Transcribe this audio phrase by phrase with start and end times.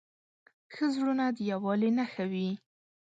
[0.73, 2.49] ښه زړونه د یووالي نښه وي.